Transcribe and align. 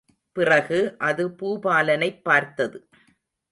பிறகு 0.31 0.95
அது 0.97 1.29
பூபாலனைப் 1.29 2.21
பார்த்தது. 2.23 2.77